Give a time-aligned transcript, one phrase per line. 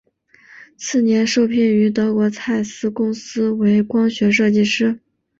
[0.79, 4.99] 次年受聘于德国蔡司公司为光学设计师。